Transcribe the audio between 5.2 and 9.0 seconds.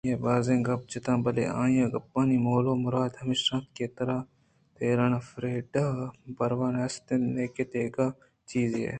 فریڈا ءِ پرواہ است نئیکہ دگہ چیزے ئے